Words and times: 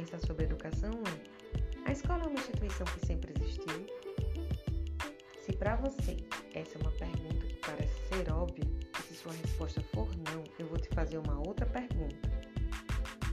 pensar 0.00 0.26
sobre 0.26 0.44
educação 0.44 0.90
é: 0.90 1.88
a 1.88 1.92
escola 1.92 2.24
é 2.24 2.26
uma 2.26 2.38
instituição 2.38 2.86
que 2.86 3.06
sempre 3.06 3.32
existiu? 3.36 3.86
Se 5.44 5.52
para 5.52 5.76
você 5.76 6.16
essa 6.54 6.78
é 6.78 6.80
uma 6.80 6.92
pergunta 6.92 7.46
que 7.46 7.54
parece 7.66 7.94
ser 8.08 8.32
óbvia, 8.32 8.64
e 8.98 9.02
se 9.02 9.14
sua 9.14 9.32
resposta 9.32 9.80
for 9.94 10.08
não, 10.16 10.42
eu 10.58 10.66
vou 10.66 10.78
te 10.78 10.88
fazer 10.88 11.18
uma 11.18 11.38
outra 11.46 11.66
pergunta. 11.66 12.30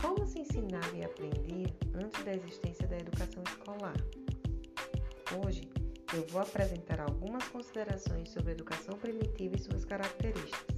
Como 0.00 0.26
se 0.26 0.40
ensinava 0.40 0.96
e 0.96 1.04
aprendia 1.04 1.66
antes 1.94 2.24
da 2.24 2.34
existência 2.34 2.86
da 2.86 2.96
educação 2.96 3.42
escolar? 3.46 3.96
Hoje 5.44 5.68
eu 6.14 6.26
vou 6.28 6.42
apresentar 6.42 7.00
algumas 7.00 7.46
considerações 7.48 8.30
sobre 8.30 8.50
a 8.50 8.54
educação 8.54 8.98
primitiva 8.98 9.56
e 9.56 9.58
suas 9.58 9.84
características. 9.84 10.76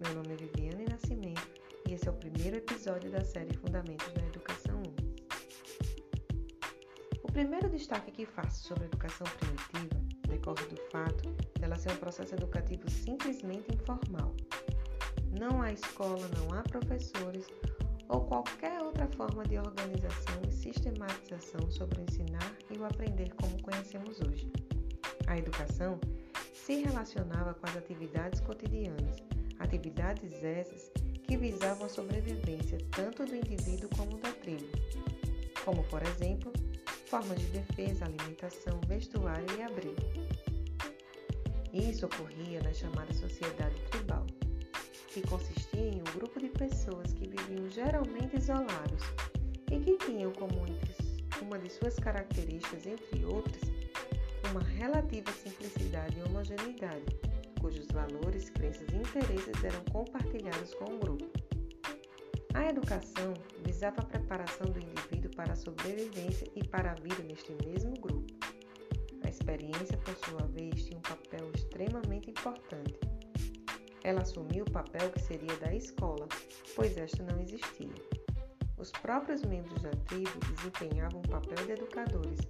Meu 0.00 0.14
nome 0.14 0.32
é 0.32 0.36
Viviane 0.36 0.84
Nascimento 0.90 1.51
e 1.88 1.94
esse 1.94 2.08
é 2.08 2.10
o 2.10 2.14
primeiro 2.14 2.56
episódio 2.56 3.10
da 3.10 3.24
série 3.24 3.56
Fundamentos 3.56 4.12
da 4.12 4.22
Educação 4.26 4.80
1. 4.80 4.82
O 7.22 7.32
primeiro 7.32 7.68
destaque 7.68 8.10
que 8.10 8.26
faço 8.26 8.68
sobre 8.68 8.84
a 8.84 8.86
educação 8.86 9.26
primitiva 9.38 10.00
decorre 10.28 10.66
do 10.66 10.76
fato 10.90 11.30
dela 11.58 11.76
ser 11.76 11.92
um 11.92 11.96
processo 11.96 12.34
educativo 12.34 12.88
simplesmente 12.90 13.74
informal. 13.74 14.34
Não 15.38 15.62
há 15.62 15.72
escola, 15.72 16.28
não 16.36 16.52
há 16.52 16.62
professores 16.62 17.46
ou 18.08 18.20
qualquer 18.22 18.80
outra 18.82 19.06
forma 19.08 19.44
de 19.44 19.58
organização 19.58 20.42
e 20.46 20.52
sistematização 20.52 21.70
sobre 21.70 22.00
o 22.00 22.02
ensinar 22.02 22.56
e 22.70 22.78
o 22.78 22.84
aprender 22.84 23.32
como 23.34 23.62
conhecemos 23.62 24.20
hoje. 24.20 24.52
A 25.26 25.38
educação 25.38 25.98
se 26.52 26.82
relacionava 26.82 27.54
com 27.54 27.66
as 27.66 27.76
atividades 27.76 28.40
cotidianas, 28.40 29.16
atividades 29.58 30.42
essas 30.44 30.90
que 31.32 31.36
visavam 31.38 31.86
a 31.86 31.88
sobrevivência 31.88 32.76
tanto 32.90 33.24
do 33.24 33.34
indivíduo 33.34 33.88
como 33.96 34.18
da 34.18 34.30
tribo, 34.32 34.68
como, 35.64 35.82
por 35.84 36.02
exemplo, 36.02 36.52
formas 37.06 37.40
de 37.40 37.46
defesa, 37.46 38.04
alimentação, 38.04 38.78
vestuário 38.86 39.46
e 39.58 39.62
abrigo. 39.62 39.96
Isso 41.72 42.04
ocorria 42.04 42.62
na 42.62 42.74
chamada 42.74 43.14
sociedade 43.14 43.80
tribal, 43.90 44.26
que 45.08 45.26
consistia 45.26 45.80
em 45.80 46.02
um 46.02 46.18
grupo 46.18 46.38
de 46.38 46.50
pessoas 46.50 47.14
que 47.14 47.26
viviam 47.26 47.66
geralmente 47.70 48.36
isolados 48.36 49.02
e 49.70 49.80
que 49.80 49.96
tinham 50.04 50.32
como 50.32 50.66
uma 51.40 51.58
de 51.58 51.70
suas 51.70 51.98
características, 51.98 52.84
entre 52.84 53.24
outras, 53.24 53.62
uma 54.50 54.60
relativa 54.60 55.32
simplicidade 55.32 56.18
e 56.18 56.22
homogeneidade, 56.24 57.06
cujos 57.62 57.86
valores, 57.92 58.50
crenças 58.50 58.88
e 58.92 58.96
interesses 58.96 59.64
eram 59.64 59.84
compartilhados 59.92 60.74
com 60.74 60.84
o 60.96 60.98
grupo. 60.98 61.30
A 62.54 62.68
educação 62.68 63.32
visava 63.64 64.02
a 64.02 64.04
preparação 64.04 64.66
do 64.66 64.80
indivíduo 64.80 65.30
para 65.36 65.52
a 65.52 65.56
sobrevivência 65.56 66.50
e 66.56 66.66
para 66.66 66.90
a 66.90 66.94
vida 66.94 67.22
neste 67.22 67.52
mesmo 67.64 67.94
grupo. 68.00 68.34
A 69.24 69.28
experiência, 69.28 69.96
por 69.98 70.14
sua 70.16 70.46
vez, 70.48 70.84
tinha 70.84 70.98
um 70.98 71.02
papel 71.02 71.50
extremamente 71.54 72.30
importante. 72.30 72.98
Ela 74.02 74.22
assumiu 74.22 74.64
o 74.64 74.70
papel 74.70 75.10
que 75.12 75.20
seria 75.20 75.56
da 75.58 75.72
escola, 75.72 76.28
pois 76.74 76.96
esta 76.98 77.22
não 77.22 77.40
existia. 77.40 77.94
Os 78.76 78.90
próprios 78.90 79.44
membros 79.44 79.80
da 79.80 79.90
tribo 80.08 80.38
desempenhavam 80.56 81.20
o 81.20 81.28
papel 81.28 81.64
de 81.64 81.72
educadores 81.72 82.40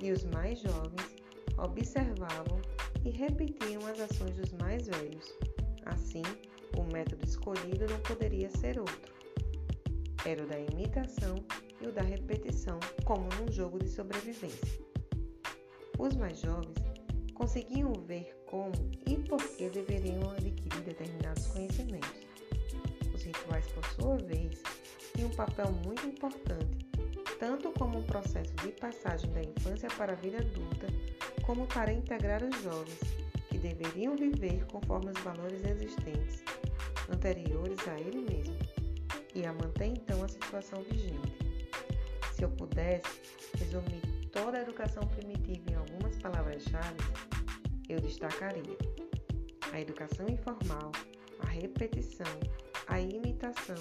e 0.00 0.10
os 0.10 0.24
mais 0.24 0.60
jovens 0.60 1.16
observavam 1.58 2.58
e 3.04 3.10
repetiam 3.10 3.86
as 3.86 4.00
ações 4.00 4.36
dos 4.36 4.52
mais 4.52 4.86
velhos. 4.86 5.34
Assim, 5.86 6.22
o 6.76 6.82
método 6.92 7.24
escolhido 7.24 7.86
não 7.88 8.00
poderia 8.00 8.50
ser 8.50 8.78
outro. 8.78 9.12
Era 10.24 10.42
o 10.42 10.46
da 10.46 10.58
imitação 10.58 11.36
e 11.80 11.88
o 11.88 11.92
da 11.92 12.02
repetição, 12.02 12.78
como 13.04 13.28
num 13.40 13.50
jogo 13.50 13.78
de 13.78 13.88
sobrevivência. 13.88 14.80
Os 15.98 16.14
mais 16.16 16.40
jovens 16.40 16.74
conseguiam 17.34 17.92
ver 18.06 18.36
como 18.46 18.72
e 19.06 19.16
por 19.16 19.42
que 19.56 19.70
deveriam 19.70 20.30
adquirir 20.30 20.82
determinados 20.82 21.46
conhecimentos. 21.46 22.26
Os 23.14 23.22
rituais, 23.22 23.66
por 23.68 23.84
sua 23.86 24.16
vez, 24.18 24.62
tinham 25.14 25.30
um 25.30 25.34
papel 25.34 25.72
muito 25.84 26.06
importante, 26.06 26.86
tanto 27.38 27.70
como 27.72 27.98
um 27.98 28.02
processo 28.02 28.52
de 28.56 28.68
passagem 28.72 29.30
da 29.32 29.42
infância 29.42 29.88
para 29.96 30.12
a 30.12 30.16
vida 30.16 30.38
adulta, 30.38 30.86
como 31.42 31.66
para 31.66 31.92
integrar 31.92 32.42
os 32.42 32.62
jovens, 32.62 33.00
que 33.48 33.58
deveriam 33.58 34.16
viver 34.16 34.64
conforme 34.66 35.10
os 35.10 35.20
valores 35.22 35.62
existentes, 35.64 36.42
anteriores 37.12 37.78
a 37.88 37.98
ele 38.00 38.20
mesmo, 38.22 38.56
e 39.34 39.44
a 39.44 39.52
manter 39.52 39.86
então 39.86 40.22
a 40.22 40.28
situação 40.28 40.82
vigente. 40.82 41.32
Se 42.34 42.42
eu 42.42 42.50
pudesse 42.50 43.20
resumir 43.58 44.02
toda 44.32 44.58
a 44.58 44.62
educação 44.62 45.02
primitiva 45.08 45.70
em 45.70 45.74
algumas 45.74 46.16
palavras-chave, 46.18 46.96
eu 47.88 48.00
destacaria 48.00 48.78
a 49.72 49.80
educação 49.80 50.26
informal, 50.28 50.92
a 51.40 51.46
repetição, 51.46 52.26
a 52.86 53.00
imitação, 53.00 53.76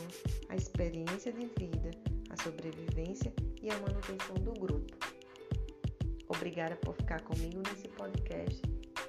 a 0.49 0.55
experiência 0.55 1.31
de 1.31 1.45
vida, 1.57 1.91
a 2.29 2.43
sobrevivência 2.43 3.33
e 3.61 3.69
a 3.69 3.77
manutenção 3.79 4.35
do 4.35 4.53
grupo. 4.53 5.18
Obrigada 6.39 6.77
por 6.77 6.95
ficar 6.95 7.19
comigo 7.23 7.61
nesse 7.67 7.89
podcast 7.89 8.61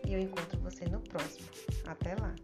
e 0.05 0.15
eu 0.15 0.19
encontro 0.19 0.59
você 0.63 0.85
no 0.87 0.99
próximo. 0.99 1.47
Até 1.87 2.17
lá! 2.17 2.35